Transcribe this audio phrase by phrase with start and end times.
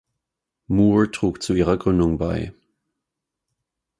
[0.67, 2.55] Moore trug zu ihrer Gründung bei.